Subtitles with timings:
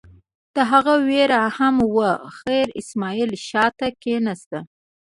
[0.55, 4.51] د هغه وېره هم وه، خیر اسماعیل شا ته کېناست.